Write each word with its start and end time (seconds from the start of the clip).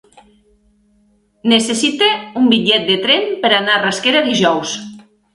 Necessito 1.51 2.07
un 2.41 2.47
bitllet 2.53 2.87
de 2.91 2.95
tren 3.03 3.27
per 3.43 3.51
anar 3.57 3.75
a 3.75 3.83
Rasquera 3.83 4.23
dijous. 4.29 4.73